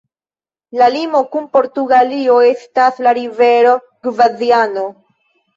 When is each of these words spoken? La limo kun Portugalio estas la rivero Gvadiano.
La 0.79 0.87
limo 0.93 1.21
kun 1.35 1.45
Portugalio 1.57 2.39
estas 2.47 2.99
la 3.09 3.15
rivero 3.19 3.77
Gvadiano. 4.09 4.89